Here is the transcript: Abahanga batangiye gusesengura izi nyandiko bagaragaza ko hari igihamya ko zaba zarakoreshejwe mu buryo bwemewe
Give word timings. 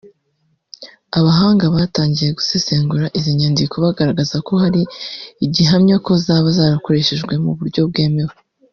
Abahanga 1.17 1.65
batangiye 1.75 2.29
gusesengura 2.39 3.05
izi 3.17 3.31
nyandiko 3.39 3.75
bagaragaza 3.85 4.35
ko 4.47 4.53
hari 4.63 4.81
igihamya 5.45 5.95
ko 6.05 6.11
zaba 6.25 6.49
zarakoreshejwe 6.57 7.33
mu 7.45 7.51
buryo 7.59 7.81
bwemewe 7.91 8.35